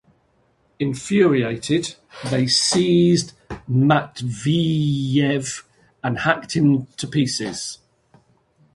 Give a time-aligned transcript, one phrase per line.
[0.79, 1.93] Infuriated,
[2.31, 3.33] they seized
[3.69, 5.63] Matveyev
[6.03, 7.77] and hacked him to pieces.